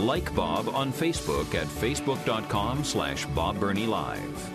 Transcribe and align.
Like 0.00 0.34
Bob 0.34 0.66
on 0.70 0.94
Facebook 0.94 1.54
at 1.54 1.66
facebook.com 1.66 2.84
slash 2.84 3.26
Bob 3.26 3.60
Burney 3.60 3.86
Live. 3.86 4.50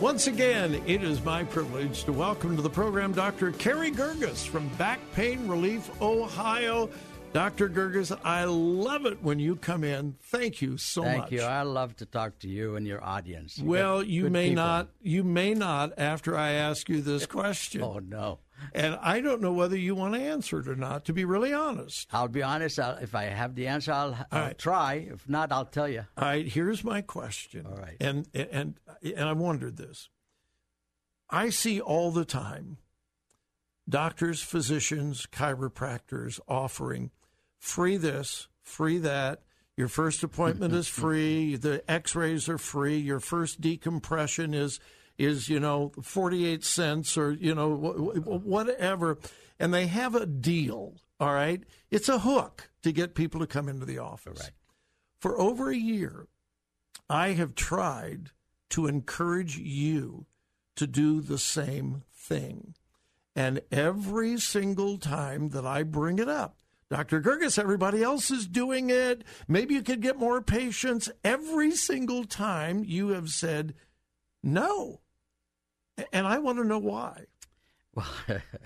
Once 0.00 0.26
again, 0.26 0.82
it 0.84 1.04
is 1.04 1.24
my 1.24 1.44
privilege 1.44 2.02
to 2.04 2.12
welcome 2.12 2.56
to 2.56 2.62
the 2.62 2.68
program 2.68 3.12
Dr. 3.12 3.52
Carey 3.52 3.92
Girgis 3.92 4.44
from 4.44 4.66
Back 4.70 4.98
Pain 5.14 5.46
Relief, 5.46 5.88
Ohio. 6.02 6.90
Dr. 7.32 7.68
Girgis, 7.68 8.18
I 8.24 8.44
love 8.44 9.06
it 9.06 9.22
when 9.22 9.38
you 9.38 9.54
come 9.54 9.84
in. 9.84 10.16
Thank 10.22 10.60
you 10.60 10.76
so 10.76 11.02
Thank 11.02 11.18
much. 11.18 11.28
Thank 11.30 11.40
you. 11.40 11.46
I 11.46 11.62
love 11.62 11.94
to 11.98 12.06
talk 12.06 12.40
to 12.40 12.48
you 12.48 12.74
and 12.74 12.84
your 12.84 13.04
audience. 13.04 13.58
You 13.58 13.66
well, 13.66 14.02
you 14.02 14.28
may 14.28 14.48
people. 14.48 14.64
not. 14.64 14.88
You 15.02 15.22
may 15.22 15.54
not 15.54 15.92
after 15.98 16.36
I 16.36 16.52
ask 16.52 16.88
you 16.88 17.00
this 17.00 17.22
oh, 17.24 17.26
question. 17.28 17.82
Oh 17.82 18.00
no. 18.00 18.40
And 18.72 18.98
I 19.00 19.20
don't 19.20 19.40
know 19.40 19.52
whether 19.52 19.76
you 19.76 19.94
want 19.94 20.14
to 20.14 20.20
answer 20.20 20.60
it 20.60 20.68
or 20.68 20.76
not. 20.76 21.04
To 21.06 21.12
be 21.12 21.24
really 21.24 21.52
honest. 21.52 22.08
I'll 22.12 22.28
be 22.28 22.42
honest. 22.42 22.78
I'll, 22.78 22.96
if 22.96 23.14
I 23.14 23.24
have 23.24 23.54
the 23.54 23.66
answer, 23.66 23.92
I'll, 23.92 24.26
I'll 24.30 24.54
try. 24.54 25.08
If 25.12 25.28
not, 25.28 25.52
I'll 25.52 25.64
tell 25.64 25.88
you. 25.88 26.04
All 26.16 26.28
right, 26.28 26.46
here's 26.46 26.84
my 26.84 27.00
question. 27.00 27.66
All 27.66 27.76
right. 27.76 27.96
And 28.00 28.26
and 28.34 28.74
and 29.02 29.28
I 29.28 29.32
wondered 29.32 29.76
this. 29.76 30.08
I 31.30 31.50
see 31.50 31.80
all 31.80 32.10
the 32.10 32.24
time 32.24 32.78
doctors, 33.88 34.42
physicians, 34.42 35.26
chiropractors 35.26 36.38
offering 36.46 37.10
free 37.58 37.96
this, 37.96 38.48
free 38.62 38.98
that. 38.98 39.42
Your 39.76 39.88
first 39.88 40.22
appointment 40.22 40.74
is 40.74 40.88
free. 40.88 41.56
The 41.56 41.88
X-rays 41.90 42.48
are 42.48 42.58
free. 42.58 42.98
Your 42.98 43.20
first 43.20 43.60
decompression 43.60 44.52
is 44.52 44.80
is 45.18 45.48
you 45.48 45.58
know 45.60 45.92
48 46.02 46.64
cents 46.64 47.16
or 47.18 47.32
you 47.32 47.54
know 47.54 47.76
wh- 47.76 48.18
wh- 48.18 48.46
whatever 48.46 49.18
and 49.58 49.74
they 49.74 49.86
have 49.88 50.14
a 50.14 50.24
deal 50.26 50.94
all 51.20 51.34
right 51.34 51.64
it's 51.90 52.08
a 52.08 52.20
hook 52.20 52.70
to 52.82 52.92
get 52.92 53.14
people 53.14 53.40
to 53.40 53.46
come 53.46 53.68
into 53.68 53.84
the 53.84 53.98
office 53.98 54.40
Right. 54.40 54.52
for 55.20 55.38
over 55.40 55.70
a 55.70 55.76
year 55.76 56.26
I 57.10 57.30
have 57.30 57.54
tried 57.54 58.30
to 58.70 58.86
encourage 58.86 59.56
you 59.58 60.26
to 60.76 60.86
do 60.86 61.22
the 61.22 61.38
same 61.38 62.02
thing. 62.12 62.74
And 63.34 63.62
every 63.72 64.38
single 64.38 64.98
time 64.98 65.48
that 65.50 65.64
I 65.64 65.84
bring 65.84 66.18
it 66.18 66.28
up, 66.28 66.58
Dr. 66.90 67.22
Girgis, 67.22 67.58
everybody 67.58 68.02
else 68.02 68.30
is 68.30 68.46
doing 68.46 68.90
it. 68.90 69.24
Maybe 69.48 69.72
you 69.74 69.82
could 69.82 70.02
get 70.02 70.18
more 70.18 70.42
patients. 70.42 71.08
Every 71.24 71.70
single 71.70 72.24
time 72.24 72.84
you 72.84 73.08
have 73.08 73.30
said 73.30 73.74
no. 74.42 75.00
And 76.12 76.26
I 76.26 76.38
want 76.38 76.58
to 76.58 76.64
know 76.64 76.78
why. 76.78 77.24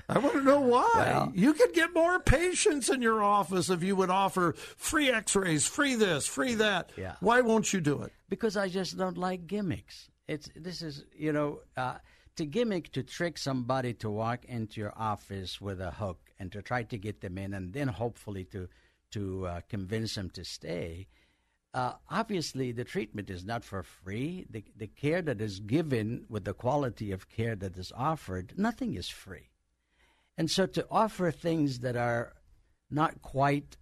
I 0.08 0.18
want 0.18 0.34
to 0.34 0.42
know 0.42 0.60
why. 0.60 0.90
Well- 0.94 1.32
you 1.34 1.54
could 1.54 1.72
get 1.72 1.94
more 1.94 2.20
patients 2.20 2.90
in 2.90 3.00
your 3.00 3.22
office 3.22 3.70
if 3.70 3.82
you 3.82 3.96
would 3.96 4.10
offer 4.10 4.52
free 4.76 5.10
x 5.10 5.34
rays, 5.34 5.66
free 5.66 5.94
this, 5.94 6.26
free 6.26 6.54
that. 6.56 6.90
Yeah. 6.96 7.16
Why 7.20 7.40
won't 7.40 7.72
you 7.72 7.80
do 7.80 8.02
it? 8.02 8.12
because 8.28 8.56
I 8.56 8.68
just 8.68 8.96
don't 8.96 9.18
like 9.18 9.46
gimmicks. 9.46 10.08
It's 10.26 10.48
this 10.56 10.80
is 10.82 11.04
you 11.14 11.32
know 11.32 11.60
uh, 11.76 11.96
to 12.36 12.46
gimmick 12.46 12.92
to 12.92 13.02
trick 13.02 13.36
somebody 13.38 13.92
to 13.94 14.08
walk 14.10 14.44
into 14.46 14.80
your 14.80 14.92
office 14.96 15.60
with 15.60 15.80
a 15.80 15.90
hook 15.90 16.18
and 16.38 16.50
to 16.52 16.62
try 16.62 16.82
to 16.84 16.96
get 16.98 17.20
them 17.20 17.36
in 17.38 17.52
and 17.54 17.72
then 17.72 17.88
hopefully 17.88 18.44
to 18.46 18.68
to 19.12 19.46
uh, 19.46 19.60
convince 19.68 20.14
them 20.14 20.30
to 20.30 20.44
stay. 20.44 21.08
Uh, 21.74 21.94
obviously, 22.10 22.70
the 22.70 22.84
treatment 22.84 23.30
is 23.30 23.44
not 23.44 23.64
for 23.64 23.82
free. 23.82 24.46
The 24.50 24.62
the 24.76 24.88
care 24.88 25.22
that 25.22 25.40
is 25.40 25.60
given 25.60 26.26
with 26.28 26.44
the 26.44 26.52
quality 26.52 27.12
of 27.12 27.30
care 27.30 27.56
that 27.56 27.78
is 27.78 27.92
offered, 27.96 28.52
nothing 28.56 28.94
is 28.94 29.08
free. 29.08 29.48
And 30.36 30.50
so 30.50 30.66
to 30.66 30.86
offer 30.90 31.30
things 31.30 31.80
that 31.80 31.96
are 31.96 32.34
not 32.90 33.22
quite 33.22 33.76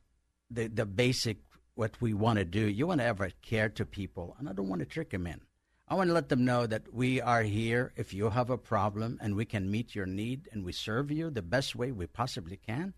the, 0.51 0.69
the 0.69 0.87
basic 0.87 1.39
what 1.75 2.01
we 2.01 2.13
want 2.13 2.39
to 2.39 2.45
do, 2.45 2.69
you 2.69 2.87
want 2.87 3.01
to 3.01 3.07
ever 3.07 3.31
care 3.43 3.69
to 3.71 3.87
people, 3.87 4.37
and 4.39 4.49
I 4.49 4.53
don't 4.53 4.69
want 4.69 4.81
to 4.81 4.87
trick 4.87 5.11
them 5.11 5.27
in. 5.27 5.41
I 5.89 5.95
want 5.95 6.09
to 6.09 6.15
let 6.15 6.29
them 6.29 6.45
know 6.45 6.67
that 6.67 6.93
we 6.95 7.21
are 7.21 7.43
here 7.43 7.93
if 7.97 8.15
you 8.15 8.31
have 8.31 8.51
a 8.51 8.59
problem 8.59 9.19
and 9.21 9.35
we 9.35 9.45
can 9.45 9.71
meet 9.71 9.95
your 9.95 10.07
need 10.07 10.49
and 10.53 10.65
we 10.65 10.73
serve 10.73 11.11
you 11.11 11.31
the 11.31 11.43
best 11.43 11.75
way 11.75 11.91
we 11.91 12.07
possibly 12.07 12.57
can. 12.57 12.95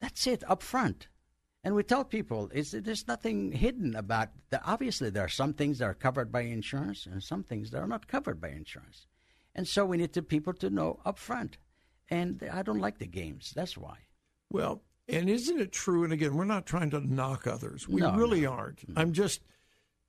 That's 0.00 0.26
it 0.26 0.42
up 0.46 0.62
front. 0.62 1.08
And 1.64 1.74
we 1.74 1.82
tell 1.82 2.04
people 2.04 2.50
it's, 2.54 2.70
there's 2.70 3.08
nothing 3.08 3.52
hidden 3.52 3.96
about 3.96 4.28
the 4.50 4.62
obviously 4.64 5.10
there 5.10 5.24
are 5.24 5.28
some 5.28 5.52
things 5.52 5.78
that 5.78 5.86
are 5.86 5.94
covered 5.94 6.30
by 6.30 6.42
insurance 6.42 7.06
and 7.06 7.22
some 7.22 7.42
things 7.42 7.70
that 7.70 7.80
are 7.80 7.86
not 7.88 8.06
covered 8.06 8.40
by 8.40 8.48
insurance. 8.50 9.06
And 9.54 9.66
so 9.66 9.84
we 9.84 9.96
need 9.96 10.12
the 10.12 10.22
people 10.22 10.52
to 10.54 10.70
know 10.70 11.00
up 11.04 11.18
front. 11.18 11.58
And 12.10 12.48
I 12.52 12.62
don't 12.62 12.80
like 12.80 12.98
the 12.98 13.06
games. 13.06 13.52
That's 13.54 13.76
why. 13.76 13.98
Well, 14.50 14.82
and 15.08 15.28
isn't 15.28 15.60
it 15.60 15.72
true? 15.72 16.04
And 16.04 16.12
again, 16.12 16.34
we're 16.36 16.44
not 16.44 16.64
trying 16.64 16.90
to 16.90 17.00
knock 17.00 17.46
others. 17.46 17.88
We 17.88 18.00
No, 18.00 18.14
really 18.14 18.42
no. 18.42 18.52
aren't. 18.52 18.84
I'm 18.96 19.12
just 19.12 19.42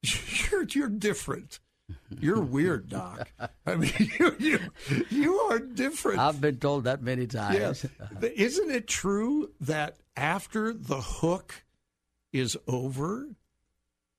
you're 0.52 0.66
you're 0.70 0.88
different. 0.90 1.60
You're 2.20 2.42
weird, 2.42 2.90
Doc. 2.90 3.32
I 3.66 3.76
mean, 3.76 3.92
you 4.20 4.36
you, 4.40 4.60
you 5.10 5.36
are 5.36 5.60
different. 5.60 6.20
I've 6.20 6.42
been 6.42 6.58
told 6.58 6.86
that 6.86 7.02
many 7.02 7.28
times. 7.28 7.56
yes. 7.56 7.86
Isn't 8.22 8.72
it 8.72 8.88
true 8.88 9.52
that 9.62 9.98
after 10.16 10.74
the 10.74 11.02
hook 11.02 11.64
is 12.32 12.58
over, 12.68 13.28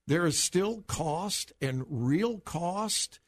there 0.07 0.27
is 0.27 0.39
still 0.39 0.83
cost 0.83 1.53
and 1.61 1.85
real 1.89 2.39
cost, 2.41 3.21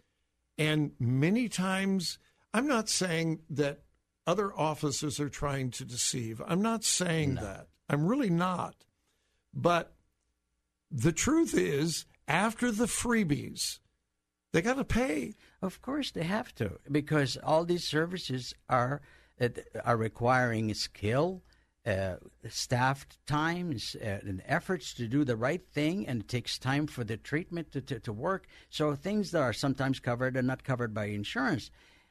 and 0.59 0.93
many 0.99 1.49
times 1.49 2.19
I'm 2.55 2.67
not 2.67 2.89
saying 2.89 3.41
that 3.51 3.83
other 4.27 4.57
officers 4.57 5.19
are 5.21 5.29
trying 5.29 5.71
to 5.73 5.85
deceive. 5.85 6.41
I'm 6.47 6.63
not 6.63 6.85
saying 6.85 7.37
that. 7.37 7.69
I'm 7.89 8.07
really 8.07 8.31
not. 8.31 8.75
But 9.53 9.95
the 10.91 11.13
truth 11.13 11.55
is, 11.57 12.07
after 12.29 12.71
the 12.71 12.87
freebies, 12.87 13.81
they 14.53 14.63
got 14.63 14.77
to 14.77 14.85
pay. 14.85 15.35
Of 15.61 15.81
course, 15.83 16.11
they 16.11 16.25
have 16.25 16.55
to 16.57 16.79
because 16.91 17.37
all 17.43 17.65
these 17.65 17.85
services 17.85 18.55
are 18.69 19.01
uh, 19.41 19.49
are 19.85 19.97
requiring 19.97 20.73
skill, 20.75 21.43
uh, 21.87 22.17
staff 22.49 23.07
time, 23.27 23.77
uh, 24.01 24.07
and 24.07 24.43
efforts 24.47 24.95
to 24.95 25.09
do 25.09 25.25
the 25.25 25.37
right 25.37 25.63
thing, 25.73 26.07
and 26.07 26.21
it 26.21 26.29
takes 26.29 26.59
time 26.59 26.87
for 26.87 27.03
the 27.03 27.17
treatment 27.17 27.73
to, 27.73 27.81
to, 27.81 27.99
to 28.01 28.13
work. 28.13 28.47
So 28.71 28.95
things 28.95 29.31
that 29.31 29.43
are 29.43 29.53
sometimes 29.53 30.01
covered 30.01 30.37
are 30.37 30.43
not 30.43 30.65
covered 30.65 30.93
by 30.95 31.07
insurance. 31.07 31.71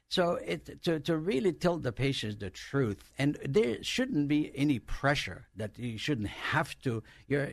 So 0.10 0.40
it, 0.46 0.84
to 0.84 1.00
to 1.00 1.18
really 1.18 1.54
tell 1.54 1.78
the 1.78 1.94
patients 1.94 2.38
the 2.38 2.50
truth, 2.50 3.12
and 3.18 3.38
there 3.48 3.82
shouldn't 3.84 4.28
be 4.28 4.52
any 4.56 4.80
pressure 4.80 5.48
that 5.56 5.78
you 5.78 5.98
shouldn't 5.98 6.28
have 6.28 6.78
to. 6.82 7.04
You're, 7.28 7.48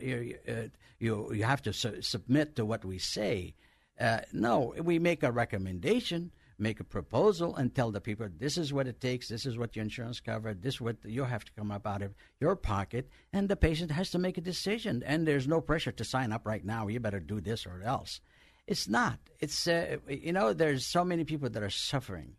uh, 0.47 0.67
you 0.99 1.31
you 1.33 1.43
have 1.43 1.61
to 1.61 1.73
su- 1.73 2.01
submit 2.01 2.55
to 2.57 2.65
what 2.65 2.83
we 2.83 2.97
say. 2.97 3.53
Uh, 3.99 4.19
no, 4.31 4.73
we 4.81 4.97
make 4.97 5.23
a 5.23 5.31
recommendation, 5.31 6.31
make 6.57 6.79
a 6.79 6.85
proposal, 6.85 7.55
and 7.55 7.75
tell 7.75 7.91
the 7.91 7.99
people 7.99 8.29
this 8.37 8.57
is 8.57 8.71
what 8.71 8.87
it 8.87 9.01
takes, 9.01 9.27
this 9.27 9.45
is 9.45 9.57
what 9.57 9.75
your 9.75 9.83
insurance 9.83 10.21
covered, 10.21 10.61
this 10.61 10.75
is 10.75 10.81
what 10.81 10.95
you 11.03 11.25
have 11.25 11.43
to 11.43 11.51
come 11.51 11.69
up 11.69 11.85
out 11.85 12.01
of 12.01 12.13
your 12.39 12.55
pocket, 12.55 13.09
and 13.33 13.49
the 13.49 13.57
patient 13.57 13.91
has 13.91 14.09
to 14.11 14.17
make 14.17 14.37
a 14.37 14.41
decision. 14.41 15.03
And 15.05 15.27
there's 15.27 15.47
no 15.47 15.59
pressure 15.59 15.91
to 15.91 16.03
sign 16.05 16.31
up 16.31 16.45
right 16.45 16.63
now. 16.63 16.87
You 16.87 17.01
better 17.01 17.19
do 17.19 17.41
this 17.41 17.65
or 17.65 17.81
else. 17.83 18.21
It's 18.67 18.87
not. 18.87 19.19
It's 19.39 19.67
uh, 19.67 19.97
you 20.07 20.31
know 20.31 20.53
there's 20.53 20.85
so 20.85 21.03
many 21.03 21.25
people 21.25 21.49
that 21.49 21.63
are 21.63 21.69
suffering 21.69 22.35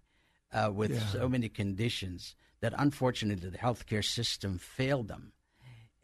uh, 0.52 0.70
with 0.72 0.98
so 1.10 1.28
many 1.28 1.48
conditions 1.48 2.36
that 2.60 2.72
unfortunately 2.78 3.50
the 3.50 3.58
healthcare 3.58 4.04
system 4.04 4.58
failed 4.58 5.08
them, 5.08 5.32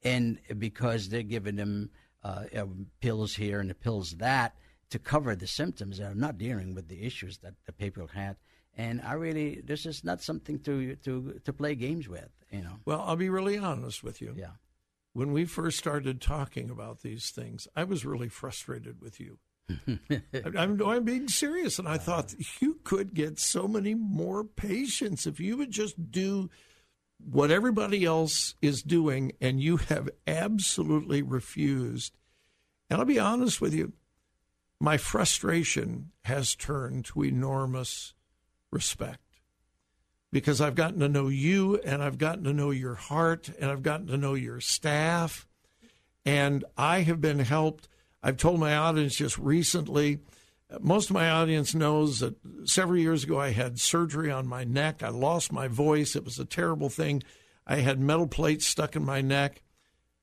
and 0.03 0.39
because 0.59 1.09
they're 1.09 1.23
giving 1.23 1.57
them 1.57 1.91
uh, 2.25 2.45
uh, 2.55 2.67
pills 3.01 3.37
here 3.37 3.61
and 3.61 3.71
the 3.71 3.75
pills 3.75 4.17
that 4.19 4.57
to 4.91 4.99
cover 4.99 5.35
the 5.35 5.47
symptoms, 5.47 5.99
they're 5.99 6.15
not 6.15 6.39
dealing 6.39 6.75
with 6.75 6.89
the 6.89 7.03
issues 7.03 7.39
that 7.39 7.55
the 7.67 7.73
people 7.73 8.09
had. 8.09 8.37
And 8.77 9.01
I 9.03 9.15
really, 9.15 9.61
this 9.65 9.87
is 9.87 10.05
not 10.05 10.23
something 10.23 10.59
to 10.61 10.97
to 10.97 11.41
to 11.45 11.53
play 11.53 11.75
games 11.75 12.09
with, 12.09 12.29
you 12.51 12.63
know. 12.63 12.79
Well, 12.85 13.03
I'll 13.07 13.17
be 13.17 13.31
really 13.31 13.59
honest 13.59 14.05
with 14.05 14.21
you. 14.21 14.35
Yeah. 14.37 14.53
When 15.15 15.33
we 15.33 15.47
first 15.47 15.79
started 15.79 16.21
talking 16.21 16.69
about 16.69 17.01
these 17.01 17.31
things, 17.31 17.67
I 17.75 17.85
was 17.85 18.05
really 18.05 18.29
frustrated 18.29 19.01
with 19.01 19.19
you. 19.19 19.39
I'm, 20.57 20.81
I'm 20.83 21.05
being 21.05 21.29
serious. 21.29 21.79
And 21.79 21.89
I 21.89 21.97
thought 21.97 22.35
uh-huh. 22.35 22.59
you 22.61 22.79
could 22.85 23.15
get 23.15 23.39
so 23.39 23.67
many 23.67 23.95
more 23.95 24.45
patients 24.45 25.27
if 25.27 25.41
you 25.41 25.57
would 25.57 25.71
just 25.71 26.11
do 26.11 26.51
what 27.19 27.51
everybody 27.51 28.05
else 28.05 28.55
is 28.61 28.83
doing, 28.83 29.33
and 29.41 29.61
you 29.61 29.79
have 29.79 30.11
absolutely 30.27 31.23
refused. 31.23 32.17
And 32.91 32.99
I'll 32.99 33.07
be 33.07 33.19
honest 33.19 33.61
with 33.61 33.73
you, 33.73 33.95
my 34.81 34.97
frustration 34.97 36.11
has 36.25 36.55
turned 36.55 37.07
to 37.07 37.25
enormous 37.25 38.15
respect 38.71 39.21
because 40.33 40.61
I've 40.61 40.75
gotten 40.75 41.01
to 41.01 41.09
know 41.09 41.29
you 41.29 41.79
and 41.79 42.03
I've 42.03 42.19
gotten 42.19 42.45
to 42.45 42.53
know 42.53 42.71
your 42.71 42.95
heart 42.95 43.49
and 43.59 43.71
I've 43.71 43.83
gotten 43.83 44.07
to 44.09 44.17
know 44.17 44.35
your 44.35 44.61
staff. 44.61 45.47
And 46.25 46.65
I 46.77 47.03
have 47.03 47.21
been 47.21 47.39
helped. 47.39 47.89
I've 48.23 48.37
told 48.37 48.59
my 48.61 48.77
audience 48.77 49.17
just 49.17 49.39
recently, 49.39 50.19
most 50.81 51.11
of 51.11 51.15
my 51.15 51.31
audience 51.31 51.75
knows 51.75 52.21
that 52.21 52.35
several 52.65 52.99
years 52.99 53.25
ago 53.25 53.39
I 53.39 53.51
had 53.51 53.79
surgery 53.79 54.31
on 54.31 54.47
my 54.47 54.65
neck. 54.65 55.03
I 55.03 55.09
lost 55.09 55.53
my 55.53 55.69
voice. 55.69 56.17
It 56.17 56.25
was 56.25 56.39
a 56.39 56.45
terrible 56.45 56.89
thing. 56.89 57.23
I 57.67 57.77
had 57.77 58.01
metal 58.01 58.27
plates 58.27 58.67
stuck 58.67 58.97
in 58.97 59.05
my 59.05 59.21
neck. 59.21 59.63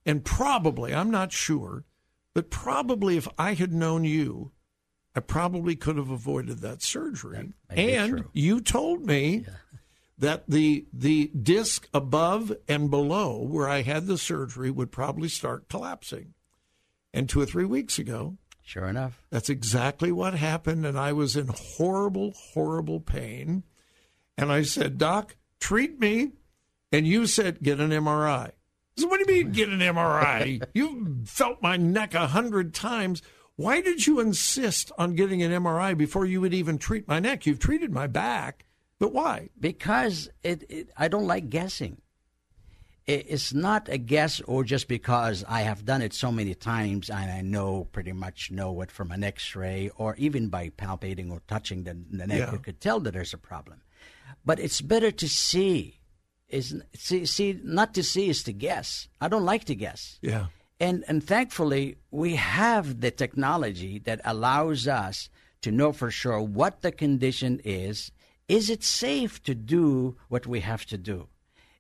And 0.06 0.26
probably, 0.26 0.94
I'm 0.94 1.12
not 1.12 1.32
sure, 1.32 1.86
but 2.34 2.50
probably 2.50 3.18
if 3.18 3.28
I 3.38 3.54
had 3.54 3.72
known 3.74 4.04
you, 4.04 4.52
I 5.16 5.20
probably 5.20 5.76
could 5.76 5.98
have 5.98 6.10
avoided 6.10 6.60
that 6.60 6.82
surgery. 6.82 7.54
That 7.70 7.78
and 7.78 8.26
you 8.34 8.62
told 8.62 9.06
me 9.06 9.46
that 10.18 10.44
the 10.48 10.86
the 10.92 11.28
disc 11.40 11.88
above 11.94 12.52
and 12.68 12.90
below 12.90 13.42
where 13.44 13.70
I 13.70 13.82
had 13.84 14.08
the 14.08 14.18
surgery 14.18 14.72
would 14.72 14.92
probably 14.92 15.30
start 15.30 15.70
collapsing. 15.70 16.34
And 17.14 17.30
two 17.30 17.42
or 17.42 17.46
three 17.46 17.66
weeks 17.66 18.00
ago, 18.00 18.38
Sure 18.64 18.86
enough. 18.88 19.22
that's 19.30 19.50
exactly 19.50 20.12
what 20.12 20.34
happened. 20.34 20.86
And 20.86 20.98
I 20.98 21.14
was 21.14 21.36
in 21.36 21.48
horrible, 21.54 22.32
horrible 22.54 23.00
pain. 23.00 23.64
And 24.38 24.52
I 24.52 24.64
said, 24.64 24.98
Doc, 24.98 25.36
treat 25.60 26.00
me. 26.00 26.32
And 26.92 27.06
you 27.08 27.28
said, 27.28 27.62
get 27.62 27.80
an 27.80 27.92
MRI. 27.92 28.52
Said, 28.98 29.10
what 29.10 29.26
do 29.26 29.34
you 29.34 29.44
mean, 29.44 29.54
get 29.54 29.70
an 29.70 29.80
MRI? 29.80 30.64
You've 30.74 31.28
felt 31.28 31.62
my 31.62 31.78
neck 31.78 32.14
a 32.14 32.28
hundred 32.28 32.74
times. 32.74 33.22
Why 33.56 33.82
did 33.82 34.06
you 34.06 34.20
insist 34.20 34.92
on 34.98 35.16
getting 35.16 35.42
an 35.44 35.52
MRI 35.52 35.98
before 35.98 36.26
you 36.26 36.42
would 36.42 36.54
even 36.54 36.78
treat 36.78 37.08
my 37.08 37.20
neck? 37.20 37.46
You've 37.46 37.60
treated 37.60 37.92
my 37.92 38.08
back, 38.08 38.66
but 39.00 39.14
why? 39.14 39.50
Because 39.60 40.30
it, 40.44 40.64
it 40.70 40.90
I 40.98 41.08
don't 41.08 41.28
like 41.28 41.50
guessing. 41.50 42.02
It, 43.06 43.26
it's 43.30 43.54
not 43.54 43.90
a 43.90 43.98
guess 43.98 44.42
or 44.42 44.64
just 44.64 44.88
because 44.88 45.44
I 45.48 45.62
have 45.62 45.86
done 45.86 46.02
it 46.02 46.14
so 46.14 46.32
many 46.32 46.56
times 46.56 47.10
and 47.10 47.30
I 47.32 47.42
know 47.42 47.86
pretty 47.92 48.14
much 48.14 48.50
know 48.50 48.80
it 48.82 48.92
from 48.92 49.12
an 49.12 49.24
X-ray 49.24 49.92
or 49.98 50.16
even 50.16 50.48
by 50.50 50.70
palpating 50.70 51.30
or 51.30 51.42
touching 51.48 51.84
the, 51.84 51.98
the 52.12 52.26
neck, 52.28 52.40
Yeah. 52.40 52.52
you 52.54 52.60
could 52.60 52.80
tell 52.80 53.00
that 53.02 53.12
there's 53.14 53.34
a 53.34 53.38
problem. 53.38 53.82
But 54.46 54.60
it's 54.60 54.82
better 54.82 55.12
to 55.12 55.28
see. 55.30 56.00
Is 56.54 56.76
see, 56.94 57.26
see 57.26 57.60
not 57.64 57.94
to 57.96 58.04
see 58.04 58.30
is 58.30 58.44
to 58.44 58.54
guess. 58.54 59.08
I 59.20 59.28
don't 59.28 59.46
like 59.46 59.66
to 59.66 59.76
guess. 59.76 60.20
Yeah. 60.22 60.46
And 60.80 61.04
and 61.08 61.24
thankfully 61.24 61.98
we 62.12 62.36
have 62.36 63.02
the 63.02 63.10
technology 63.12 64.00
that 64.00 64.22
allows 64.24 64.88
us 64.88 65.30
to 65.64 65.72
know 65.72 65.92
for 65.92 66.12
sure 66.12 66.40
what 66.40 66.82
the 66.82 66.92
condition 66.92 67.60
is. 67.64 68.12
Is 68.48 68.70
it 68.70 68.84
safe 68.84 69.42
to 69.44 69.56
do 69.56 70.16
what 70.30 70.46
we 70.46 70.60
have 70.60 70.86
to 70.88 70.98
do? 70.98 71.28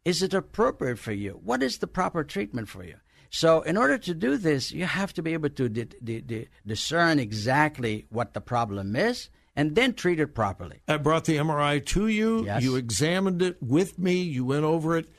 Is 0.05 0.23
it 0.23 0.33
appropriate 0.33 0.97
for 0.97 1.11
you? 1.11 1.39
What 1.43 1.61
is 1.61 1.77
the 1.77 1.87
proper 1.87 2.23
treatment 2.23 2.67
for 2.67 2.83
you? 2.83 2.95
So, 3.29 3.61
in 3.61 3.77
order 3.77 3.97
to 3.97 4.13
do 4.13 4.37
this, 4.37 4.71
you 4.71 4.85
have 4.85 5.13
to 5.13 5.23
be 5.23 5.33
able 5.33 5.49
to 5.49 5.69
di- 5.69 5.89
di- 6.03 6.21
di- 6.21 6.49
discern 6.65 7.19
exactly 7.19 8.05
what 8.09 8.33
the 8.33 8.41
problem 8.41 8.95
is 8.95 9.29
and 9.55 9.75
then 9.75 9.93
treat 9.93 10.19
it 10.19 10.33
properly. 10.33 10.81
I 10.87 10.97
brought 10.97 11.25
the 11.25 11.37
MRI 11.37 11.85
to 11.87 12.07
you. 12.07 12.45
Yes. 12.45 12.63
You 12.63 12.75
examined 12.75 13.41
it 13.41 13.61
with 13.61 13.99
me. 13.99 14.21
You 14.21 14.45
went 14.45 14.63
over 14.63 14.97
it, 14.97 15.11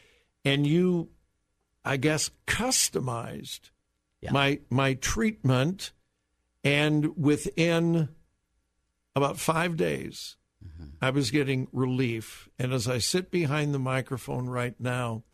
and 0.44 0.66
you, 0.66 1.10
I 1.84 1.96
guess, 1.96 2.30
customized 2.46 3.70
Yeah. 4.20 4.32
my 4.32 4.60
my 4.70 4.94
treatment. 4.94 5.92
And 6.62 7.16
within 7.18 8.08
about 9.14 9.38
five 9.38 9.76
days, 9.76 10.36
mm-hmm. 10.66 10.90
I 11.02 11.10
was 11.10 11.30
getting 11.30 11.68
relief. 11.72 12.48
And 12.58 12.72
as 12.72 12.88
I 12.88 12.98
sit 12.98 13.30
behind 13.30 13.74
the 13.74 13.78
microphone 13.78 14.48
right 14.48 14.74
now, 14.80 15.24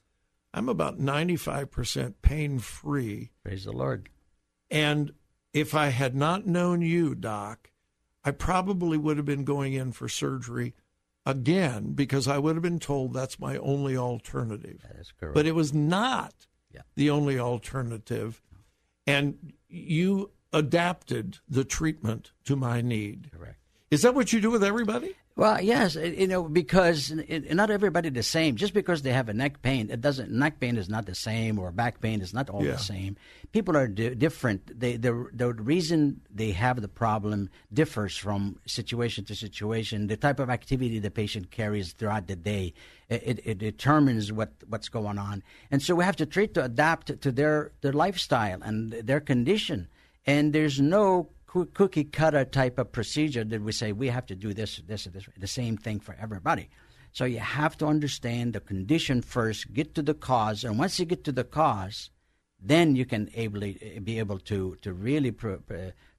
I'm 0.53 0.69
about 0.69 0.99
ninety 0.99 1.37
five 1.37 1.71
percent 1.71 2.21
pain 2.21 2.59
free. 2.59 3.31
Praise 3.45 3.65
the 3.65 3.73
Lord. 3.73 4.09
And 4.71 5.13
if 5.53 5.75
I 5.75 5.89
had 5.89 6.15
not 6.17 6.47
known 6.47 6.81
you, 6.83 7.15
Doc, 7.15 7.70
I 8.25 8.31
probably 8.33 8.99
would 8.99 9.17
have 9.17 9.27
been 9.27 9.45
going 9.45 9.73
in 9.73 9.93
for 9.93 10.09
surgery 10.09 10.75
again 11.27 11.93
because 11.93 12.27
I 12.29 12.39
would 12.39 12.55
have 12.57 12.63
been 12.63 12.79
told 12.79 13.13
that's 13.15 13.39
my 13.39 13.57
only 13.59 13.97
alternative. 13.97 14.83
That 14.89 15.01
is 15.01 15.13
correct. 15.19 15.35
But 15.35 15.47
it 15.47 15.55
was 15.55 15.73
not 15.73 16.47
Yeah. 16.73 16.83
the 16.97 17.11
only 17.11 17.39
alternative. 17.39 18.41
And 19.07 19.53
you 19.69 20.31
adapted 20.53 21.39
the 21.49 21.65
treatment 21.65 22.33
to 22.45 22.57
my 22.57 22.81
need. 22.81 23.31
correct. 23.33 23.57
Is 23.91 24.03
that 24.03 24.15
what 24.15 24.33
you 24.33 24.41
do 24.41 24.51
with 24.51 24.63
everybody? 24.63 25.17
Well, 25.41 25.59
yes, 25.63 25.95
you 25.95 26.27
know, 26.27 26.43
because 26.43 27.11
it, 27.13 27.55
not 27.55 27.71
everybody 27.71 28.11
the 28.11 28.23
same. 28.23 28.57
Just 28.57 28.75
because 28.75 29.01
they 29.01 29.11
have 29.15 29.31
a 29.31 29.33
neck 29.33 29.63
pain, 29.63 29.89
it 29.89 30.03
doesn't. 30.03 30.31
Neck 30.31 30.61
pain 30.61 30.77
is 30.77 30.91
not 30.91 31.07
the 31.07 31.15
same, 31.15 31.59
or 31.59 31.73
back 31.73 32.03
pain 32.03 32.21
is 32.21 32.35
not 32.35 32.51
all 32.51 32.63
Yeah. 32.63 32.73
the 32.73 32.79
same. 32.79 33.17
People 33.51 33.75
are 33.75 33.89
di- 33.89 34.15
different. 34.17 34.79
They, 34.79 34.99
the 34.99 35.31
the 35.33 35.55
reason 35.55 36.21
they 36.31 36.51
have 36.51 36.83
the 36.83 36.89
problem 36.89 37.49
differs 37.73 38.19
from 38.19 38.59
situation 38.67 39.25
to 39.25 39.35
situation. 39.35 40.09
The 40.09 40.19
type 40.19 40.41
of 40.41 40.51
activity 40.51 40.99
the 40.99 41.11
patient 41.11 41.51
carries 41.51 41.93
throughout 41.95 42.27
the 42.27 42.37
day, 42.37 42.75
it, 43.09 43.23
it, 43.25 43.41
it 43.47 43.59
determines 43.59 44.31
what 44.35 44.53
what's 44.69 44.91
going 44.91 45.17
on, 45.17 45.43
and 45.71 45.83
so 45.83 45.95
we 45.95 46.05
have 46.05 46.17
to 46.17 46.27
treat 46.27 46.53
to 46.53 46.65
adapt 46.65 47.19
to 47.19 47.33
their 47.33 47.73
their 47.81 47.95
lifestyle 47.95 48.61
and 48.63 48.93
their 48.93 49.21
condition. 49.21 49.89
And 50.27 50.53
there's 50.53 50.79
no 50.79 51.31
cookie 51.75 52.05
cutter 52.05 52.45
type 52.45 52.79
of 52.79 52.93
procedure 52.93 53.45
that 53.45 53.63
we 53.63 53.73
say 53.73 53.93
we 53.93 54.09
have 54.09 54.27
to 54.27 54.37
do 54.37 54.55
this, 54.55 54.77
this, 54.87 55.05
this, 55.05 55.29
the 55.37 55.47
same 55.47 55.77
thing 55.77 56.01
for 56.01 56.17
everybody. 56.21 56.69
So 57.13 57.25
you 57.25 57.41
have 57.41 57.77
to 57.79 57.87
understand 57.87 58.53
the 58.53 58.61
condition 58.61 59.21
first, 59.21 59.73
get 59.73 59.95
to 59.97 60.03
the 60.03 60.15
cause, 60.15 60.63
and 60.63 60.79
once 60.79 60.99
you 60.99 61.05
get 61.05 61.25
to 61.25 61.33
the 61.33 61.45
cause, 61.45 62.11
then 62.63 62.95
you 62.95 63.05
can 63.05 63.31
ably, 63.35 63.79
eh, 63.83 63.99
be 63.99 64.19
able 64.19 64.39
to 64.39 64.77
to 64.83 64.93
really 64.93 65.33
pro- 65.33 65.63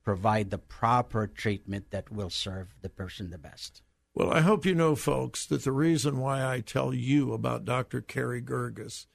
provide 0.04 0.50
the 0.50 0.58
proper 0.58 1.28
treatment 1.28 1.92
that 1.92 2.12
will 2.12 2.30
serve 2.30 2.76
the 2.82 2.90
person 2.90 3.30
the 3.30 3.38
best. 3.38 3.82
Well, 4.14 4.34
I 4.34 4.42
hope 4.42 4.66
you 4.66 4.76
know, 4.76 4.96
folks, 4.96 5.46
that 5.46 5.64
the 5.64 5.72
reason 5.72 6.20
why 6.20 6.46
I 6.46 6.60
tell 6.60 6.94
you 6.94 7.32
about 7.32 7.64
Dr. 7.64 8.02
Carey 8.02 8.42
Girgis 8.42 9.06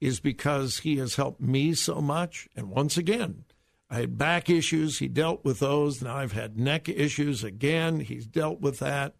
is 0.00 0.20
because 0.20 0.80
he 0.80 0.96
has 0.96 1.14
helped 1.14 1.40
me 1.40 1.72
so 1.72 2.02
much. 2.02 2.48
And 2.54 2.68
once 2.68 2.98
again, 2.98 3.44
I 3.94 4.00
had 4.00 4.18
back 4.18 4.50
issues. 4.50 4.98
He 4.98 5.06
dealt 5.06 5.44
with 5.44 5.60
those. 5.60 6.02
Now 6.02 6.16
I've 6.16 6.32
had 6.32 6.58
neck 6.58 6.88
issues 6.88 7.44
again. 7.44 8.00
He's 8.00 8.26
dealt 8.26 8.60
with 8.60 8.80
that. 8.80 9.14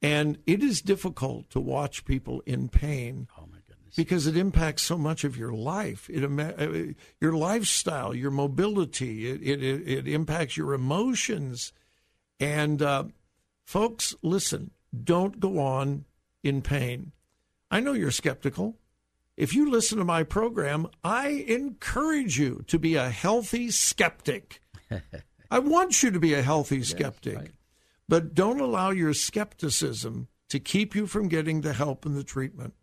And 0.00 0.38
it 0.46 0.62
is 0.62 0.80
difficult 0.80 1.50
to 1.50 1.60
watch 1.60 2.04
people 2.04 2.40
in 2.46 2.68
pain 2.68 3.26
Oh 3.36 3.46
my 3.50 3.58
goodness! 3.66 3.96
because 3.96 4.28
it 4.28 4.36
impacts 4.36 4.82
so 4.82 4.96
much 4.96 5.24
of 5.24 5.36
your 5.36 5.52
life. 5.52 6.08
It 6.08 6.24
uh, 6.24 6.94
your 7.20 7.32
lifestyle, 7.32 8.14
your 8.14 8.30
mobility. 8.30 9.28
It 9.28 9.42
it, 9.42 9.62
it, 9.62 9.88
it 9.88 10.08
impacts 10.08 10.56
your 10.56 10.72
emotions. 10.72 11.72
And 12.38 12.80
uh, 12.80 13.04
folks, 13.64 14.14
listen. 14.22 14.70
Don't 15.02 15.40
go 15.40 15.58
on 15.58 16.04
in 16.44 16.62
pain. 16.62 17.10
I 17.72 17.80
know 17.80 17.92
you're 17.92 18.10
skeptical. 18.12 18.79
If 19.40 19.54
you 19.54 19.70
listen 19.70 19.96
to 19.96 20.04
my 20.04 20.22
program, 20.22 20.86
I 21.02 21.28
encourage 21.48 22.38
you 22.38 22.62
to 22.66 22.78
be 22.78 22.96
a 22.96 23.08
healthy 23.08 23.70
skeptic. 23.70 24.60
I 25.50 25.58
want 25.60 26.02
you 26.02 26.10
to 26.10 26.20
be 26.20 26.34
a 26.34 26.42
healthy 26.42 26.82
skeptic. 26.82 27.52
But 28.06 28.34
don't 28.34 28.60
allow 28.60 28.90
your 28.90 29.14
skepticism 29.14 30.28
to 30.50 30.60
keep 30.60 30.94
you 30.94 31.06
from 31.06 31.28
getting 31.28 31.62
the 31.62 31.72
help 31.72 32.04
and 32.04 32.14
the 32.14 32.22
treatment. 32.22 32.74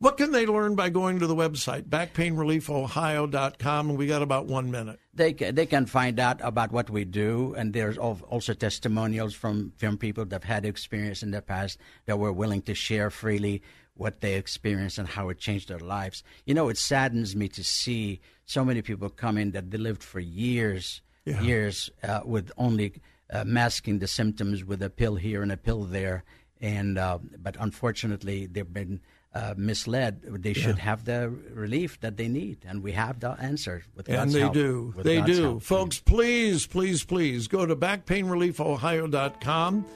What 0.01 0.17
can 0.17 0.33
they 0.33 0.47
learn 0.47 0.77
by 0.77 0.89
going 0.89 1.19
to 1.19 1.27
the 1.27 1.37
website, 1.37 1.83
backpainreliefohio.com? 1.83 3.91
And 3.91 3.99
we 3.99 4.07
got 4.07 4.23
about 4.23 4.47
one 4.47 4.71
minute. 4.71 4.99
They 5.13 5.35
can, 5.35 5.55
they 5.55 5.67
can 5.67 5.85
find 5.85 6.19
out 6.19 6.41
about 6.43 6.73
what 6.73 6.89
we 6.89 7.05
do, 7.05 7.55
and 7.55 7.75
there's 7.75 7.99
also 7.99 8.55
testimonials 8.55 9.35
from, 9.35 9.75
from 9.77 9.99
people 9.99 10.25
that 10.25 10.43
have 10.43 10.45
had 10.45 10.65
experience 10.65 11.23
in 11.23 11.33
the 11.33 11.43
past 11.43 11.79
that 12.07 12.19
were 12.19 12.33
willing 12.33 12.63
to 12.63 12.75
share 12.75 13.11
freely 13.11 13.61
what 13.93 14.23
they 14.23 14.37
experienced 14.37 14.97
and 14.97 15.07
how 15.07 15.29
it 15.29 15.37
changed 15.37 15.69
their 15.69 15.79
lives. 15.79 16.25
You 16.47 16.55
know, 16.55 16.71
it 16.71 16.79
saddens 16.79 17.37
me 17.37 17.49
to 17.49 17.63
see 17.63 18.23
so 18.47 18.65
many 18.65 18.81
people 18.81 19.11
come 19.11 19.37
in 19.37 19.51
that 19.51 19.71
they 19.71 19.77
lived 19.77 20.03
for 20.03 20.19
years, 20.19 21.03
yeah. 21.27 21.43
years 21.43 21.91
uh, 22.03 22.21
with 22.25 22.51
only 22.57 23.03
uh, 23.31 23.45
masking 23.45 23.99
the 23.99 24.09
symptoms 24.09 24.65
with 24.65 24.83
a 24.83 24.89
pill 24.89 25.17
here 25.17 25.43
and 25.43 25.53
a 25.53 25.59
pill 25.59 25.85
there, 25.85 26.25
and 26.59 26.97
uh, 26.97 27.19
but 27.39 27.55
unfortunately 27.61 28.47
they've 28.47 28.73
been 28.73 28.99
uh, 29.35 29.55
misled. 29.57 30.21
They 30.23 30.53
should 30.53 30.77
yeah. 30.77 30.83
have 30.83 31.05
the 31.05 31.29
relief 31.53 31.99
that 32.01 32.17
they 32.17 32.29
need, 32.29 32.59
and 32.67 32.83
we 32.83 32.93
have 32.93 33.21
the 33.21 33.31
answer. 33.31 33.85
With 33.95 34.09
and 34.09 34.17
God's 34.17 34.33
they 34.33 34.41
help, 34.41 34.55
do. 34.55 34.95
They 34.99 35.19
God's 35.19 35.37
do. 35.37 35.43
Help. 35.43 35.63
Folks, 35.63 36.01
please, 36.01 36.67
please, 36.67 37.05
please 37.05 37.47
go 37.49 37.67
to 37.67 37.77
backpainreliefohio.com. 37.77 39.87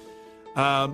Uh, 0.54 0.88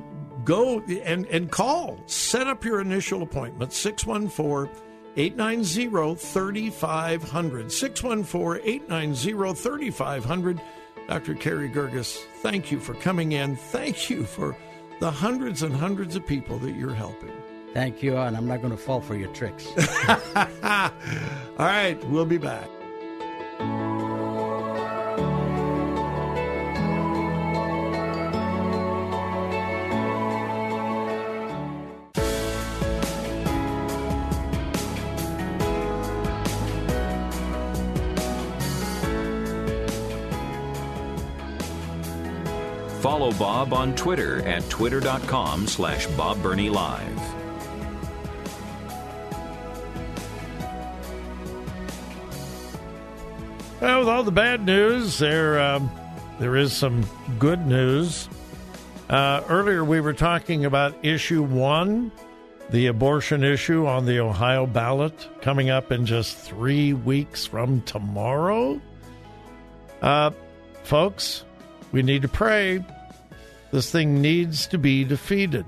go 0.45 0.81
and, 0.81 1.27
and 1.27 1.51
call. 1.51 2.01
Set 2.07 2.47
up 2.47 2.65
your 2.65 2.81
initial 2.81 3.23
appointment, 3.23 3.75
614 3.75 4.75
890 5.17 6.15
3500. 6.15 7.71
614 7.71 8.63
890 8.65 9.55
3500. 9.55 10.63
Dr. 11.09 11.35
Carey 11.35 11.69
Girgis, 11.69 12.17
thank 12.41 12.71
you 12.71 12.79
for 12.79 12.95
coming 12.95 13.33
in. 13.33 13.57
Thank 13.57 14.09
you 14.09 14.25
for 14.25 14.57
the 15.01 15.11
hundreds 15.11 15.63
and 15.63 15.75
hundreds 15.75 16.15
of 16.15 16.25
people 16.25 16.59
that 16.61 16.77
you're 16.77 16.95
helping. 16.95 17.33
Thank 17.73 18.03
you, 18.03 18.17
and 18.17 18.37
I'm 18.37 18.47
not 18.47 18.61
going 18.61 18.73
to 18.73 18.77
fall 18.77 19.00
for 19.00 19.15
your 19.15 19.33
tricks. 19.33 19.69
All 20.62 20.91
right, 21.59 21.97
we'll 22.09 22.27
be 22.27 22.39
back. 22.39 22.69
Follow 43.00 43.33
Bob 43.33 43.73
on 43.73 43.95
Twitter 43.95 44.47
at 44.47 44.69
twitter.com 44.69 45.67
slash 45.67 46.07
Bob 46.09 46.43
Burney 46.43 46.69
Live. 46.69 47.20
Well, 53.81 54.01
with 54.01 54.09
all 54.09 54.25
the 54.25 54.31
bad 54.31 54.67
news, 54.67 55.19
there 55.19 55.59
um, 55.59 55.91
there 56.39 56.55
is 56.55 56.75
some 56.75 57.03
good 57.39 57.67
news. 57.67 58.29
Uh, 59.09 59.43
earlier, 59.49 59.83
we 59.83 60.01
were 60.01 60.13
talking 60.13 60.67
about 60.67 60.95
issue 61.03 61.43
one, 61.43 62.13
the 62.69 62.89
abortion 62.89 63.43
issue 63.43 63.87
on 63.87 64.05
the 64.05 64.21
Ohio 64.21 64.67
ballot, 64.67 65.27
coming 65.41 65.71
up 65.71 65.93
in 65.93 66.05
just 66.05 66.37
three 66.37 66.93
weeks 66.93 67.47
from 67.47 67.81
tomorrow. 67.83 68.79
Uh, 70.03 70.33
folks, 70.83 71.47
we 71.91 72.03
need 72.03 72.21
to 72.21 72.29
pray. 72.29 72.85
This 73.73 73.91
thing 73.91 74.21
needs 74.21 74.67
to 74.67 74.77
be 74.77 75.05
defeated. 75.05 75.65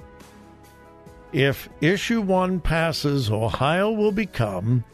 If 1.32 1.66
issue 1.80 2.20
one 2.20 2.60
passes, 2.60 3.30
Ohio 3.30 3.90
will 3.90 4.12
become 4.12 4.84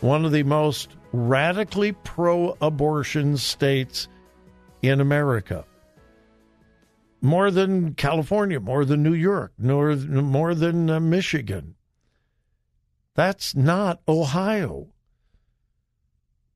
one 0.00 0.24
of 0.24 0.32
the 0.32 0.42
most 0.42 0.88
radically 1.14 1.92
pro 1.92 2.56
abortion 2.60 3.36
states 3.36 4.08
in 4.82 5.00
America. 5.00 5.64
More 7.22 7.50
than 7.50 7.94
California, 7.94 8.58
more 8.60 8.84
than 8.84 9.02
New 9.02 9.14
York, 9.14 9.52
more, 9.56 9.94
more 9.94 10.54
than 10.54 10.90
uh, 10.90 11.00
Michigan. 11.00 11.76
That's 13.14 13.54
not 13.54 14.00
Ohio. 14.08 14.88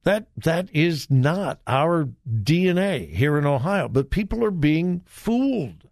That 0.03 0.27
that 0.37 0.69
is 0.73 1.09
not 1.11 1.61
our 1.67 2.09
DNA 2.29 3.15
here 3.15 3.39
in 3.39 3.47
Ohio, 3.47 3.89
but 3.89 4.11
people 4.11 4.45
are 4.45 4.51
being 4.51 5.03
fooled. 5.07 5.89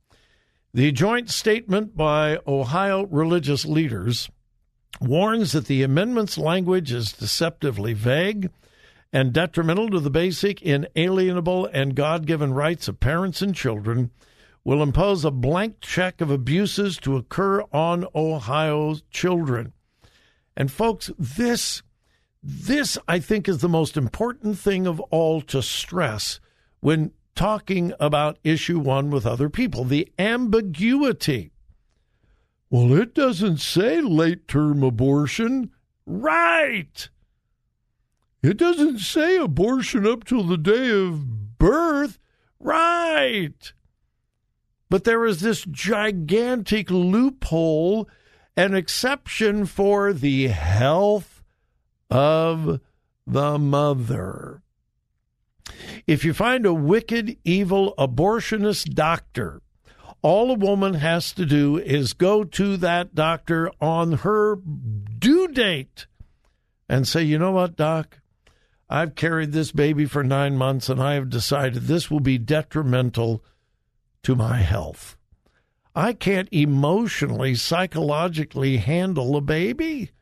The 0.75 0.93
joint 0.93 1.31
statement 1.31 1.97
by 1.97 2.39
Ohio 2.47 3.07
religious 3.07 3.65
leaders 3.65 4.29
warns 5.01 5.53
that 5.53 5.67
the 5.67 5.83
amendment's 5.83 6.37
language 6.37 6.93
is 6.93 7.13
deceptively 7.13 7.95
vague 7.95 8.51
and 9.11 9.33
detrimental 9.33 9.89
to 9.89 10.01
the 10.01 10.11
basic, 10.11 10.61
inalienable, 10.61 11.67
and 11.73 11.95
God 11.95 12.27
given 12.27 12.53
rights 12.53 12.87
of 12.87 13.01
parents 13.01 13.41
and 13.41 13.55
children, 13.55 14.11
will 14.63 14.83
impose 14.83 15.25
a 15.25 15.31
blank 15.31 15.81
check 15.81 16.21
of 16.21 16.31
abuses 16.31 16.99
to 16.99 17.17
occur 17.17 17.63
on 17.73 18.05
Ohio's 18.15 19.03
children. 19.11 19.73
And 20.55 20.71
folks, 20.71 21.11
this 21.19 21.83
this 22.43 22.99
I 23.09 23.19
think 23.19 23.49
is 23.49 23.59
the 23.59 23.69
most 23.69 23.97
important 23.97 24.59
thing 24.59 24.87
of 24.87 25.01
all 25.01 25.41
to 25.43 25.63
stress 25.63 26.41
when 26.81 27.13
talking 27.39 27.93
about 28.01 28.37
issue 28.43 28.81
one 28.81 29.11
with 29.11 29.25
other 29.25 29.49
people 29.49 29.85
the 29.85 30.13
ambiguity. 30.19 31.53
Well, 32.69 32.93
it 32.93 33.15
doesn't 33.15 33.59
say 33.59 34.01
late 34.01 34.49
term 34.49 34.83
abortion. 34.83 35.71
Right. 36.05 37.09
It 38.43 38.57
doesn't 38.57 38.99
say 38.99 39.37
abortion 39.37 40.05
up 40.05 40.25
till 40.25 40.43
the 40.43 40.59
day 40.59 40.91
of 40.91 41.59
birth. 41.59 42.19
Right. 42.59 43.73
But 44.91 45.05
there 45.05 45.25
is 45.25 45.41
this 45.41 45.65
gigantic 45.65 46.91
loophole, 46.91 48.09
an 48.57 48.75
exception 48.75 49.65
for 49.65 50.13
the 50.13 50.49
health 50.49 51.45
of 52.11 52.81
the 53.25 53.59
mother. 53.61 54.65
If 56.09 56.25
you 56.25 56.33
find 56.33 56.65
a 56.65 56.73
wicked, 56.73 57.37
evil 57.45 57.95
abortionist 57.99 58.95
doctor 58.95 59.61
All 60.23 60.51
a 60.51 60.55
woman 60.55 60.95
has 60.95 61.33
to 61.33 61.45
do 61.45 61.77
is 61.77 62.15
go 62.15 62.45
to 62.45 62.79
that 62.79 63.15
doctor 63.15 63.71
on 63.79 64.13
her 64.25 64.57
due 64.57 65.49
date 65.49 66.07
and 66.89 67.07
say, 67.07 67.23
you 67.23 67.39
know 67.39 67.53
what, 67.53 67.77
doc? 67.77 68.21
I've 68.89 69.17
carried 69.17 69.53
this 69.53 69.71
baby 69.71 70.07
for 70.07 70.25
nine 70.25 70.57
months 70.57 70.89
and 70.89 71.01
I 71.01 71.13
have 71.13 71.29
decided 71.29 71.83
this 71.83 72.11
will 72.11 72.21
be 72.21 72.39
detrimental 72.39 73.45
to 74.23 74.35
my 74.35 74.57
health. 74.57 75.19
I 75.95 76.15
can't 76.15 76.49
emotionally, 76.51 77.55
psychologically 77.55 78.79
handle 78.79 79.37
a 79.37 79.43
baby. 79.43 80.13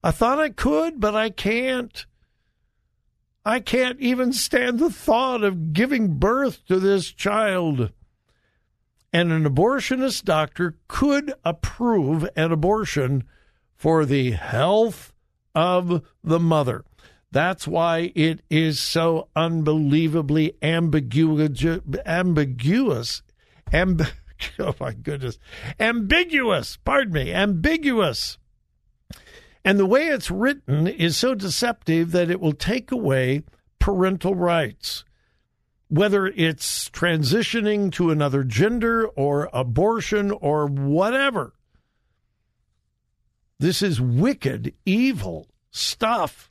I 0.00 0.12
thought 0.12 0.38
I 0.38 0.50
could, 0.50 1.00
but 1.00 1.16
I 1.16 1.30
can't. 1.30 2.06
I 3.48 3.60
can't 3.60 3.98
even 3.98 4.34
stand 4.34 4.78
the 4.78 4.90
thought 4.90 5.42
of 5.42 5.72
giving 5.72 6.18
birth 6.18 6.66
to 6.66 6.78
this 6.78 7.10
child. 7.10 7.90
And 9.10 9.32
an 9.32 9.44
abortionist 9.44 10.24
doctor 10.24 10.76
could 10.86 11.32
approve 11.46 12.28
an 12.36 12.52
abortion 12.52 13.24
for 13.74 14.04
the 14.04 14.32
health 14.32 15.14
of 15.54 16.02
the 16.22 16.38
mother. 16.38 16.84
That's 17.30 17.66
why 17.66 18.12
it 18.14 18.42
is 18.50 18.80
so 18.80 19.28
unbelievably 19.34 20.58
ambiguous. 20.60 21.64
Ambiguous. 22.04 23.22
Amb- 23.72 24.12
oh 24.58 24.74
my 24.78 24.92
goodness. 24.92 25.38
Ambiguous. 25.80 26.76
Pardon 26.76 27.14
me. 27.14 27.32
Ambiguous. 27.32 28.36
And 29.68 29.78
the 29.78 29.84
way 29.84 30.06
it's 30.06 30.30
written 30.30 30.86
is 30.86 31.18
so 31.18 31.34
deceptive 31.34 32.12
that 32.12 32.30
it 32.30 32.40
will 32.40 32.54
take 32.54 32.90
away 32.90 33.42
parental 33.78 34.34
rights. 34.34 35.04
Whether 35.88 36.28
it's 36.28 36.88
transitioning 36.88 37.92
to 37.92 38.10
another 38.10 38.44
gender 38.44 39.06
or 39.08 39.50
abortion 39.52 40.30
or 40.30 40.64
whatever. 40.68 41.52
This 43.58 43.82
is 43.82 44.00
wicked, 44.00 44.72
evil 44.86 45.48
stuff. 45.70 46.50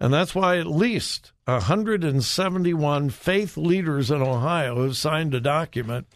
And 0.00 0.12
that's 0.12 0.34
why 0.34 0.58
at 0.58 0.66
least 0.66 1.30
171 1.44 3.10
faith 3.10 3.56
leaders 3.56 4.10
in 4.10 4.22
Ohio 4.22 4.82
have 4.82 4.96
signed 4.96 5.34
a 5.34 5.40
document 5.40 6.08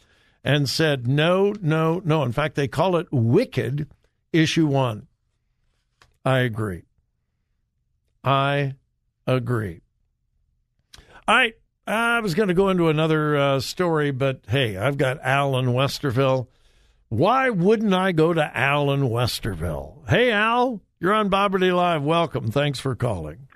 and 0.42 0.68
said 0.68 1.06
no, 1.06 1.54
no, 1.62 2.02
no. 2.04 2.24
In 2.24 2.32
fact, 2.32 2.56
they 2.56 2.66
call 2.66 2.96
it 2.96 3.06
wicked 3.12 3.86
issue 4.32 4.66
one. 4.66 5.06
I 6.24 6.40
agree. 6.40 6.82
I 8.24 8.74
agree. 9.26 9.80
All 11.28 11.34
right. 11.34 11.54
I 11.84 12.20
was 12.20 12.34
going 12.34 12.46
to 12.48 12.54
go 12.54 12.68
into 12.68 12.88
another 12.88 13.36
uh, 13.36 13.60
story, 13.60 14.12
but 14.12 14.42
hey, 14.48 14.76
I've 14.76 14.96
got 14.96 15.18
Al 15.24 15.58
in 15.58 15.66
Westerville. 15.66 16.46
Why 17.08 17.50
wouldn't 17.50 17.92
I 17.92 18.12
go 18.12 18.32
to 18.32 18.56
Al 18.56 18.92
in 18.92 19.00
Westerville? 19.02 20.08
Hey, 20.08 20.30
Al, 20.30 20.80
you're 21.00 21.12
on 21.12 21.28
Bob 21.28 21.52
Burney 21.52 21.72
Live. 21.72 22.02
Welcome. 22.04 22.52
Thanks 22.52 22.78
for 22.78 22.94
calling. 22.94 23.48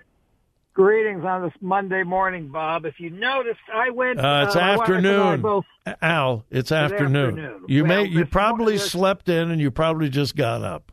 Greetings 0.75 1.25
on 1.25 1.43
this 1.43 1.53
Monday 1.61 2.03
morning, 2.03 2.49
Bob. 2.49 2.85
If 2.85 2.99
you 2.99 3.11
noticed, 3.11 3.61
I 3.73 3.91
went. 3.91 4.19
Uh, 4.19 4.45
it's 4.49 4.57
uh, 4.57 4.61
afternoon. 4.61 5.41
Both, 5.41 5.65
Al, 6.03 6.45
it's 6.51 6.73
afternoon. 6.73 7.39
afternoon. 7.39 7.65
You 7.69 7.85
Well, 7.85 8.03
may 8.03 8.09
you 8.09 8.27
probably 8.27 8.65
morning- 8.75 8.79
slept 8.81 9.29
in 9.29 9.53
and 9.53 9.61
you 9.61 9.71
probably 9.71 10.09
just 10.11 10.35
got 10.35 10.63
up. 10.63 10.91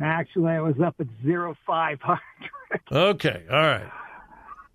Actually, 0.00 0.52
I 0.52 0.60
was 0.60 0.76
up 0.84 0.94
at 1.00 1.06
zero 1.24 1.56
five 1.66 2.00
hundred. 2.00 2.20
Okay, 2.92 3.44
all 3.50 3.56
right. 3.56 3.90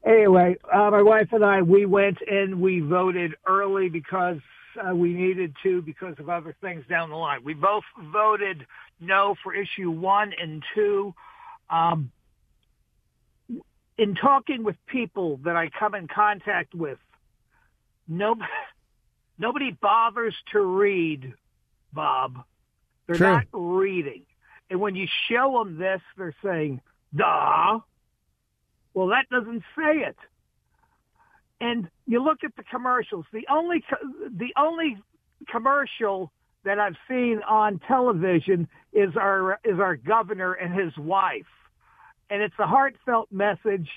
Anyway, 0.03 0.57
uh, 0.73 0.89
my 0.89 1.03
wife 1.03 1.27
and 1.31 1.45
I 1.45 1.61
we 1.61 1.85
went 1.85 2.17
and 2.27 2.59
we 2.59 2.79
voted 2.79 3.35
early 3.45 3.87
because 3.87 4.39
uh, 4.83 4.95
we 4.95 5.13
needed 5.13 5.55
to 5.61 5.81
because 5.81 6.15
of 6.17 6.27
other 6.27 6.55
things 6.59 6.83
down 6.89 7.09
the 7.11 7.15
line. 7.15 7.43
We 7.43 7.53
both 7.53 7.83
voted 8.11 8.65
no 8.99 9.35
for 9.43 9.53
issue 9.53 9.91
one 9.91 10.33
and 10.39 10.63
two. 10.73 11.13
Um, 11.69 12.11
in 13.97 14.15
talking 14.15 14.63
with 14.63 14.75
people 14.87 15.39
that 15.43 15.55
I 15.55 15.69
come 15.69 15.95
in 15.95 16.07
contact 16.07 16.73
with, 16.73 16.97
no, 18.07 18.35
nobody 19.37 19.71
bothers 19.71 20.35
to 20.51 20.61
read, 20.61 21.33
Bob. 21.93 22.43
They're 23.07 23.15
True. 23.17 23.33
not 23.33 23.45
reading. 23.51 24.23
And 24.73 24.81
when 24.81 24.95
you 24.95 25.05
show 25.29 25.63
them 25.63 25.77
this, 25.77 26.01
they're 26.17 26.33
saying, 26.43 26.81
duh. 27.15 27.77
Well, 28.95 29.07
that 29.09 29.29
doesn't 29.29 29.61
say 29.77 29.99
it. 29.99 30.15
And 31.61 31.87
you 32.07 32.23
look 32.23 32.39
at 32.43 32.55
the 32.55 32.63
commercials. 32.63 33.25
The 33.31 33.45
only 33.51 33.83
the 34.35 34.51
only 34.57 34.97
commercial 35.47 36.31
that 36.65 36.79
I've 36.79 36.95
seen 37.07 37.41
on 37.47 37.81
television 37.87 38.67
is 38.93 39.11
our 39.15 39.59
is 39.63 39.79
our 39.79 39.95
governor 39.95 40.53
and 40.53 40.73
his 40.73 40.97
wife, 40.97 41.45
and 42.31 42.41
it's 42.41 42.55
a 42.57 42.65
heartfelt 42.65 43.31
message. 43.31 43.87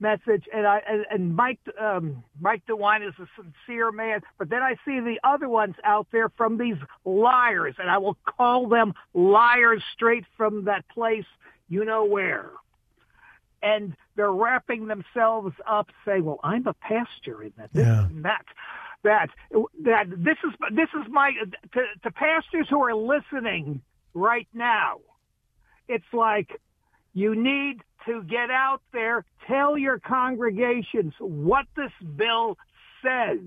Message 0.00 0.44
and 0.52 0.66
I 0.66 0.80
and, 0.88 1.04
and 1.10 1.36
Mike 1.36 1.60
um, 1.78 2.24
Mike 2.40 2.62
DeWine 2.66 3.06
is 3.06 3.14
a 3.18 3.26
sincere 3.36 3.92
man, 3.92 4.20
but 4.38 4.48
then 4.48 4.62
I 4.62 4.76
see 4.84 5.00
the 5.00 5.18
other 5.24 5.48
ones 5.48 5.74
out 5.84 6.06
there 6.10 6.30
from 6.30 6.56
these 6.56 6.76
liars, 7.04 7.74
and 7.78 7.90
I 7.90 7.98
will 7.98 8.16
call 8.24 8.68
them 8.68 8.94
liars 9.12 9.82
straight 9.94 10.24
from 10.36 10.64
that 10.64 10.88
place 10.88 11.26
you 11.68 11.84
know 11.84 12.04
where 12.04 12.50
and 13.62 13.96
they're 14.16 14.32
wrapping 14.32 14.86
themselves 14.86 15.54
up 15.66 15.88
saying, 16.04 16.24
"Well, 16.24 16.40
I'm 16.42 16.66
a 16.66 16.74
pastor 16.74 17.42
in 17.42 17.52
that, 17.56 17.72
this 17.72 17.86
Yeah. 17.86 18.06
and 18.06 18.24
that, 18.24 18.44
that, 19.02 19.30
that. 19.82 20.06
This 20.10 20.38
is 20.44 20.52
this 20.72 20.88
is 20.94 21.10
my 21.10 21.32
to, 21.72 21.82
to 22.02 22.10
pastors 22.10 22.68
who 22.68 22.82
are 22.82 22.94
listening 22.94 23.82
right 24.14 24.48
now. 24.52 25.00
It's 25.88 26.12
like 26.12 26.60
you 27.14 27.34
need 27.34 27.82
to 28.06 28.22
get 28.24 28.50
out 28.50 28.82
there, 28.92 29.24
tell 29.46 29.76
your 29.76 29.98
congregations 29.98 31.14
what 31.18 31.66
this 31.76 31.92
bill 32.16 32.58
says." 33.02 33.40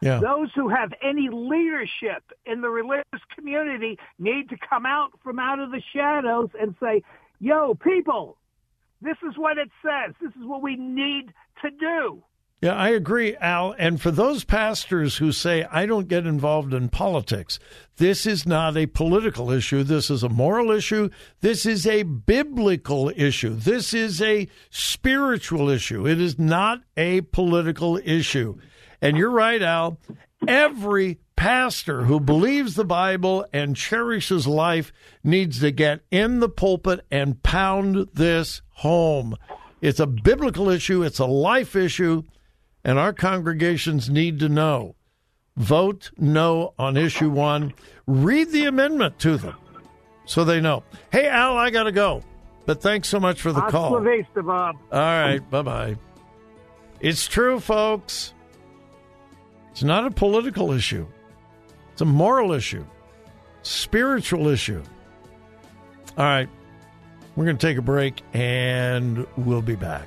Yeah. 0.00 0.18
Those 0.18 0.50
who 0.54 0.68
have 0.68 0.92
any 1.00 1.30
leadership 1.30 2.22
in 2.44 2.60
the 2.60 2.68
religious 2.68 3.22
community 3.34 3.98
need 4.18 4.50
to 4.50 4.56
come 4.58 4.84
out 4.84 5.12
from 5.22 5.38
out 5.38 5.60
of 5.60 5.70
the 5.70 5.80
shadows 5.94 6.50
and 6.60 6.74
say, 6.78 7.02
yo, 7.40 7.74
people, 7.74 8.36
this 9.00 9.16
is 9.26 9.38
what 9.38 9.56
it 9.56 9.70
says. 9.82 10.14
This 10.20 10.32
is 10.38 10.44
what 10.44 10.60
we 10.60 10.76
need 10.76 11.32
to 11.62 11.70
do. 11.70 12.22
Yeah, 12.64 12.76
I 12.76 12.88
agree, 12.88 13.36
Al. 13.36 13.74
And 13.76 14.00
for 14.00 14.10
those 14.10 14.42
pastors 14.42 15.18
who 15.18 15.32
say, 15.32 15.66
I 15.70 15.84
don't 15.84 16.08
get 16.08 16.24
involved 16.24 16.72
in 16.72 16.88
politics, 16.88 17.58
this 17.98 18.24
is 18.24 18.46
not 18.46 18.74
a 18.74 18.86
political 18.86 19.50
issue. 19.50 19.82
This 19.82 20.08
is 20.08 20.22
a 20.22 20.30
moral 20.30 20.70
issue. 20.70 21.10
This 21.42 21.66
is 21.66 21.86
a 21.86 22.04
biblical 22.04 23.12
issue. 23.14 23.54
This 23.54 23.92
is 23.92 24.22
a 24.22 24.48
spiritual 24.70 25.68
issue. 25.68 26.06
It 26.06 26.18
is 26.18 26.38
not 26.38 26.80
a 26.96 27.20
political 27.20 28.00
issue. 28.02 28.56
And 29.02 29.18
you're 29.18 29.28
right, 29.28 29.60
Al. 29.60 29.98
Every 30.48 31.18
pastor 31.36 32.04
who 32.04 32.18
believes 32.18 32.76
the 32.76 32.86
Bible 32.86 33.44
and 33.52 33.76
cherishes 33.76 34.46
life 34.46 34.90
needs 35.22 35.60
to 35.60 35.70
get 35.70 36.00
in 36.10 36.40
the 36.40 36.48
pulpit 36.48 37.04
and 37.10 37.42
pound 37.42 38.08
this 38.14 38.62
home. 38.70 39.36
It's 39.82 40.00
a 40.00 40.06
biblical 40.06 40.70
issue, 40.70 41.02
it's 41.02 41.18
a 41.18 41.26
life 41.26 41.76
issue, 41.76 42.22
and 42.84 42.98
our 42.98 43.12
congregations 43.12 44.10
need 44.10 44.38
to 44.40 44.48
know. 44.48 44.94
Vote 45.56 46.10
no 46.18 46.74
on 46.78 46.96
issue 46.96 47.30
one. 47.30 47.72
Read 48.06 48.50
the 48.50 48.66
amendment 48.66 49.18
to 49.20 49.36
them 49.36 49.56
so 50.26 50.44
they 50.44 50.60
know. 50.60 50.82
Hey, 51.12 51.28
Al, 51.28 51.56
I 51.56 51.70
got 51.70 51.84
to 51.84 51.92
go. 51.92 52.22
But 52.66 52.80
thanks 52.80 53.08
so 53.08 53.20
much 53.20 53.40
for 53.40 53.52
the 53.52 53.60
Hasta 53.60 53.72
call. 53.72 54.00
vista, 54.00 54.42
Bob. 54.42 54.76
All 54.90 54.98
right, 54.98 55.38
bye 55.50 55.62
bye. 55.62 55.96
It's 57.00 57.26
true, 57.26 57.60
folks. 57.60 58.32
It's 59.70 59.82
not 59.82 60.06
a 60.06 60.10
political 60.10 60.72
issue, 60.72 61.06
it's 61.92 62.00
a 62.00 62.04
moral 62.06 62.52
issue, 62.52 62.86
spiritual 63.62 64.48
issue. 64.48 64.82
All 66.16 66.24
right, 66.24 66.48
we're 67.34 67.44
going 67.44 67.58
to 67.58 67.66
take 67.66 67.76
a 67.76 67.82
break 67.82 68.22
and 68.32 69.26
we'll 69.36 69.62
be 69.62 69.74
back. 69.74 70.06